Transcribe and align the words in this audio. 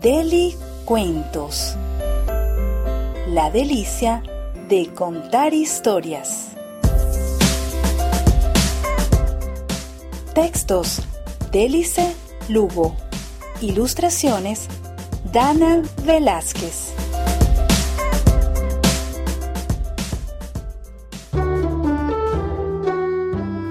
Deli 0.00 0.56
Cuentos. 0.84 1.74
La 3.26 3.50
delicia 3.50 4.22
de 4.68 4.94
contar 4.94 5.52
historias. 5.52 6.50
Textos. 10.36 11.02
Délice 11.50 12.14
Lugo. 12.48 12.94
Ilustraciones. 13.60 14.68
Dana 15.32 15.82
Velázquez. 16.04 16.92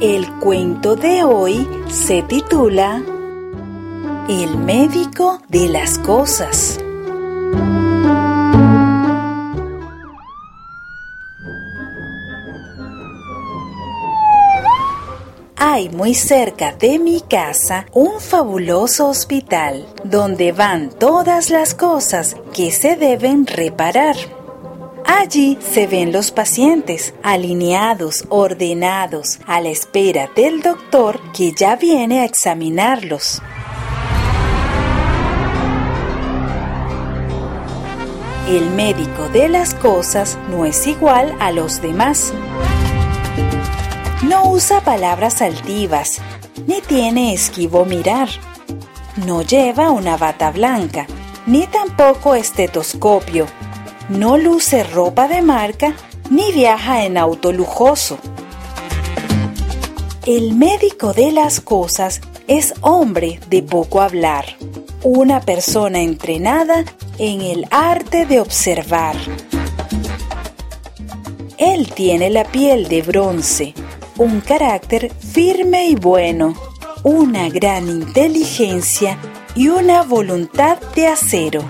El 0.00 0.28
cuento 0.40 0.96
de 0.96 1.22
hoy 1.22 1.68
se 1.88 2.22
titula 2.22 3.04
El 4.28 4.58
médico 4.58 5.40
de 5.48 5.70
las 5.70 5.98
cosas. 5.98 6.78
Hay 15.56 15.88
muy 15.88 16.12
cerca 16.12 16.74
de 16.74 16.98
mi 16.98 17.22
casa 17.22 17.86
un 17.94 18.20
fabuloso 18.20 19.08
hospital 19.08 19.86
donde 20.04 20.52
van 20.52 20.90
todas 20.90 21.48
las 21.48 21.74
cosas 21.74 22.36
que 22.52 22.70
se 22.70 22.96
deben 22.96 23.46
reparar. 23.46 24.16
Allí 25.06 25.56
se 25.72 25.86
ven 25.86 26.12
los 26.12 26.32
pacientes, 26.32 27.14
alineados, 27.22 28.26
ordenados, 28.28 29.38
a 29.46 29.62
la 29.62 29.70
espera 29.70 30.28
del 30.36 30.60
doctor 30.60 31.18
que 31.32 31.52
ya 31.52 31.76
viene 31.76 32.20
a 32.20 32.24
examinarlos. 32.26 33.40
El 38.48 38.70
médico 38.70 39.28
de 39.28 39.48
las 39.48 39.74
cosas 39.74 40.38
no 40.50 40.64
es 40.64 40.86
igual 40.86 41.36
a 41.38 41.52
los 41.52 41.80
demás. 41.80 42.32
No 44.22 44.50
usa 44.50 44.80
palabras 44.80 45.42
altivas, 45.42 46.18
ni 46.66 46.80
tiene 46.80 47.34
esquivo 47.34 47.84
mirar. 47.84 48.28
No 49.26 49.42
lleva 49.42 49.90
una 49.90 50.16
bata 50.16 50.50
blanca, 50.50 51.06
ni 51.46 51.66
tampoco 51.66 52.34
estetoscopio 52.34 53.46
no 54.08 54.38
luce 54.38 54.84
ropa 54.84 55.28
de 55.28 55.42
marca 55.42 55.94
ni 56.30 56.50
viaja 56.52 57.04
en 57.04 57.18
auto 57.18 57.52
lujoso. 57.52 58.18
El 60.24 60.54
médico 60.54 61.12
de 61.12 61.30
las 61.32 61.60
cosas 61.60 62.22
es 62.46 62.74
hombre 62.80 63.38
de 63.48 63.62
poco 63.62 64.00
hablar, 64.00 64.46
una 65.02 65.40
persona 65.40 66.00
entrenada 66.00 66.84
en 67.18 67.40
el 67.40 67.66
arte 67.70 68.26
de 68.26 68.40
observar. 68.40 69.16
Él 71.56 71.92
tiene 71.92 72.30
la 72.30 72.44
piel 72.44 72.88
de 72.88 73.02
bronce, 73.02 73.74
un 74.16 74.40
carácter 74.40 75.12
firme 75.12 75.86
y 75.86 75.94
bueno, 75.94 76.54
una 77.02 77.48
gran 77.48 77.88
inteligencia 77.88 79.18
y 79.54 79.68
una 79.68 80.02
voluntad 80.02 80.78
de 80.94 81.08
acero 81.08 81.64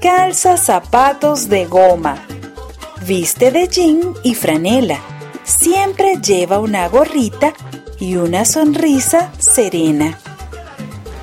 calza 0.00 0.56
zapatos 0.56 1.48
de 1.48 1.66
goma, 1.66 2.24
viste 3.04 3.50
de 3.50 3.66
jean 3.66 4.14
y 4.22 4.34
franela, 4.34 5.00
siempre 5.42 6.16
lleva 6.22 6.60
una 6.60 6.88
gorrita 6.88 7.52
y 7.98 8.16
una 8.16 8.44
sonrisa 8.44 9.32
serena. 9.38 10.18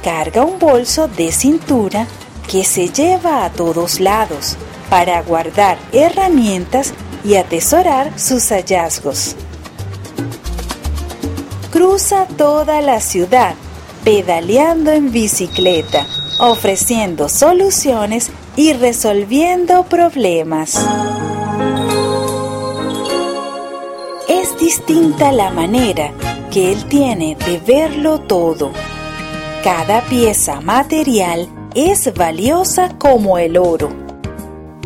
Carga 0.03 0.43
un 0.43 0.59
bolso 0.59 1.07
de 1.07 1.31
cintura 1.31 2.05
que 2.47 2.63
se 2.63 2.89
lleva 2.89 3.45
a 3.45 3.51
todos 3.51 3.99
lados 3.99 4.57
para 4.89 5.21
guardar 5.21 5.77
herramientas 5.91 6.93
y 7.23 7.35
atesorar 7.35 8.17
sus 8.19 8.50
hallazgos. 8.50 9.35
Cruza 11.72 12.25
toda 12.38 12.81
la 12.81 13.01
ciudad 13.01 13.56
pedaleando 14.03 14.91
en 14.91 15.11
bicicleta, 15.11 16.06
ofreciendo 16.39 17.28
soluciones 17.28 18.29
y 18.56 18.73
resolviendo 18.73 19.83
problemas. 19.83 20.79
Es 24.29 24.57
distinta 24.59 25.31
la 25.31 25.50
manera 25.50 26.13
que 26.51 26.72
él 26.72 26.85
tiene 26.85 27.35
de 27.35 27.57
verlo 27.57 28.19
todo. 28.22 28.72
Cada 29.63 30.01
pieza 30.01 30.62
material 30.62 31.50
es 31.75 32.13
valiosa 32.13 32.97
como 32.97 33.38
el 33.38 33.58
oro. 33.58 33.90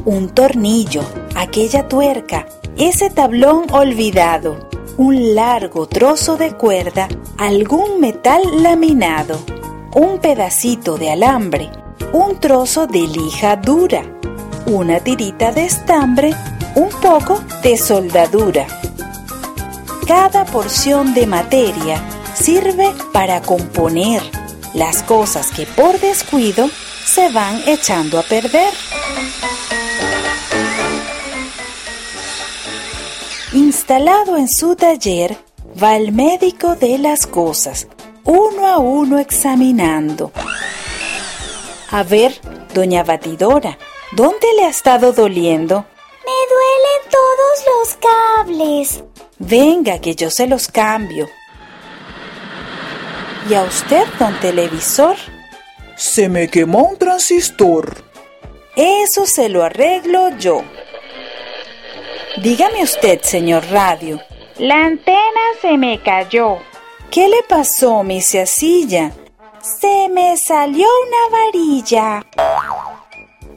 Un 0.06 0.30
tornillo, 0.30 1.04
aquella 1.36 1.88
tuerca, 1.88 2.48
ese 2.78 3.12
tablón 3.12 3.66
olvidado, 3.72 4.70
un 4.98 5.36
largo 5.36 5.88
trozo 5.88 6.36
de 6.36 6.54
cuerda, 6.54 7.08
algún 7.38 8.00
metal 8.00 8.42
laminado, 8.64 9.40
un 9.94 10.18
pedacito 10.18 10.98
de 10.98 11.12
alambre, 11.12 11.70
un 12.12 12.40
trozo 12.40 12.88
de 12.88 13.02
lija 13.02 13.56
dura, 13.56 14.02
una 14.66 15.00
tirita 15.00 15.52
de 15.52 15.66
estambre, 15.66 16.34
un 16.76 16.90
poco 16.90 17.40
de 17.62 17.78
soldadura. 17.78 18.66
Cada 20.08 20.44
porción 20.46 21.14
de 21.14 21.28
materia 21.28 22.02
sirve 22.34 22.92
para 23.14 23.42
componer 23.42 24.39
las 24.79 25.03
cosas 25.03 25.51
que 25.51 25.67
por 25.67 26.00
descuido 26.00 26.72
se 27.06 27.29
van 27.29 27.62
echando 27.67 28.17
a 28.17 28.23
perder. 28.23 28.73
Instalado 33.53 34.38
en 34.38 34.47
su 34.47 34.75
taller, 34.75 35.38
va 35.81 35.95
el 35.95 36.12
médico 36.12 36.75
de 36.75 36.97
las 36.97 37.28
cosas, 37.28 37.88
uno 38.23 38.66
a 38.66 38.79
uno 38.79 39.19
examinando 39.19 40.31
a 41.91 42.03
ver, 42.03 42.40
doña 42.73 43.03
Batidora, 43.03 43.79
¿dónde 44.11 44.47
le 44.56 44.66
ha 44.66 44.69
estado 44.69 45.11
doliendo? 45.11 45.85
Me 46.23 46.38
duelen 46.53 47.01
todos 47.09 47.66
los 47.66 47.97
cables. 47.97 49.03
Venga, 49.40 50.00
que 50.00 50.13
yo 50.16 50.29
se 50.29 50.46
los 50.46 50.67
cambio. 50.67 51.28
¿Y 53.50 53.56
a 53.56 53.64
usted, 53.64 54.06
don 54.20 54.40
televisor? 54.42 55.16
Se 55.96 56.30
me 56.30 56.50
quemó 56.50 56.84
un 56.84 56.98
transistor. 56.98 58.04
Eso 58.76 59.26
se 59.26 59.50
lo 59.50 59.64
arreglo 59.64 60.30
yo. 60.38 60.62
Dígame 62.44 62.84
usted, 62.84 63.22
señor 63.24 63.66
radio. 63.72 64.22
La 64.59 64.86
antena 64.86 65.42
se 65.64 65.80
me 65.80 66.00
cayó. 66.00 66.59
¿Qué 67.09 67.28
le 67.28 67.42
pasó, 67.48 68.04
mi 68.04 68.22
Silla? 68.22 69.14
Se 69.64 70.09
me 70.09 70.38
salió 70.38 70.86
una 71.08 71.38
varilla. 71.40 72.26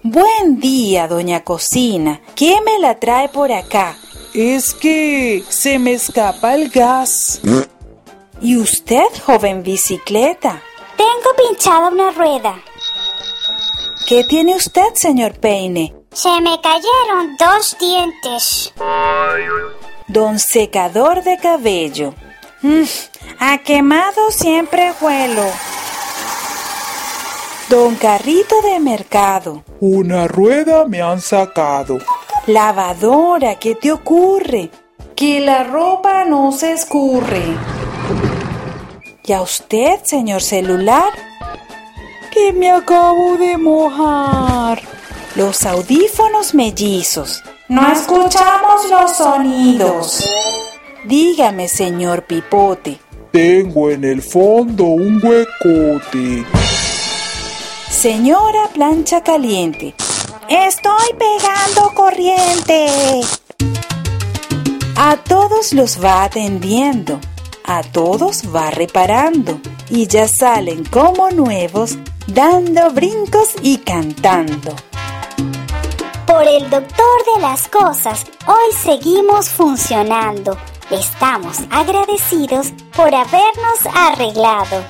Buen 0.02 0.58
día, 0.58 1.06
doña 1.06 1.44
Cocina. 1.44 2.22
¿Qué 2.34 2.56
me 2.64 2.78
la 2.78 2.98
trae 2.98 3.28
por 3.28 3.52
acá? 3.52 3.94
Es 4.32 4.72
que 4.72 5.44
se 5.50 5.78
me 5.78 5.92
escapa 5.92 6.54
el 6.54 6.70
gas. 6.70 7.42
¿Y 8.42 8.56
usted, 8.56 9.06
joven 9.25 9.62
bicicleta? 9.62 10.60
Tengo 10.97 11.36
pinchada 11.36 11.91
una 11.91 12.10
rueda. 12.10 12.60
¿Qué 14.08 14.25
tiene 14.25 14.56
usted, 14.56 14.94
señor 14.94 15.38
Peine? 15.38 15.94
Se 16.12 16.28
me 16.41 16.60
cayeron 16.60 17.36
dos 17.38 17.76
dientes. 17.78 18.75
Don 20.08 20.41
secador 20.41 21.22
de 21.22 21.38
cabello. 21.38 22.14
Mm, 22.62 22.82
a 23.38 23.58
quemado 23.58 24.32
siempre 24.32 24.92
huelo. 25.00 25.44
Don 27.69 27.94
Carrito 27.94 28.61
de 28.62 28.81
Mercado. 28.81 29.62
Una 29.78 30.26
rueda 30.26 30.84
me 30.87 31.00
han 31.00 31.20
sacado. 31.20 31.99
Lavadora, 32.49 33.61
¿qué 33.61 33.76
te 33.76 33.93
ocurre? 33.93 34.69
Que 35.14 35.38
la 35.38 35.62
ropa 35.62 36.25
no 36.25 36.50
se 36.50 36.72
escurre. 36.72 37.56
¿Y 39.24 39.32
a 39.34 39.40
usted, 39.40 40.02
señor 40.02 40.42
celular? 40.42 41.12
Que 42.32 42.52
me 42.52 42.72
acabo 42.72 43.36
de 43.36 43.56
mojar. 43.56 44.82
Los 45.36 45.64
audífonos 45.64 46.54
mellizos. 46.54 47.42
No 47.69 47.92
escuchamos 47.92 48.90
los 48.90 49.16
sonidos. 49.16 50.28
Dígame, 51.04 51.69
señor 51.69 52.24
Pipote. 52.24 52.98
Tengo 53.30 53.90
en 53.90 54.02
el 54.02 54.22
fondo 54.22 54.84
un 54.84 55.25
huecote. 55.25 56.44
Señora 57.88 58.68
plancha 58.75 59.22
caliente. 59.22 59.94
Estoy 60.48 61.14
pegando 61.16 61.94
corriente. 61.94 63.20
A 64.96 65.16
todos 65.16 65.72
los 65.72 66.02
va 66.04 66.25
atendiendo, 66.25 67.20
a 67.78 67.82
todos 67.82 68.54
va 68.54 68.70
reparando 68.70 69.58
y 69.88 70.06
ya 70.06 70.28
salen 70.28 70.84
como 70.84 71.30
nuevos 71.30 71.96
dando 72.26 72.90
brincos 72.90 73.48
y 73.62 73.78
cantando. 73.78 74.76
Por 76.26 76.46
el 76.46 76.69
doctor 76.69 77.34
de 77.34 77.40
las 77.40 77.69
cosas, 77.69 78.26
hoy 78.46 78.72
seguimos 78.74 79.48
funcionando. 79.48 80.56
Estamos 80.90 81.60
agradecidos 81.70 82.72
por 82.94 83.14
habernos 83.14 83.86
arreglado. 83.94 84.84